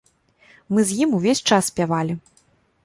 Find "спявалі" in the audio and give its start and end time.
1.75-2.13